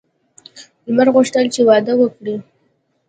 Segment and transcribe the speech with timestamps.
[0.85, 2.35] لمر غوښتل چې واده وکړي.